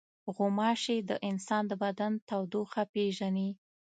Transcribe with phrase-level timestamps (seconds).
[0.35, 3.49] غوماشې د انسان د بدن تودوخه پېژني.